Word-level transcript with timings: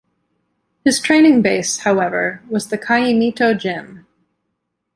His 0.83 0.99
training 0.99 1.43
base, 1.43 1.77
however, 1.81 2.41
was 2.49 2.69
the 2.69 2.77
Caimito 2.79 3.53
Gym. 3.55 4.07